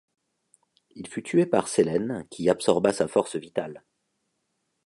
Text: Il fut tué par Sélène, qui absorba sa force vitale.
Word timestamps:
Il 0.95 1.05
fut 1.07 1.21
tué 1.21 1.45
par 1.45 1.67
Sélène, 1.67 2.25
qui 2.31 2.49
absorba 2.49 2.91
sa 2.91 3.07
force 3.07 3.35
vitale. 3.35 3.83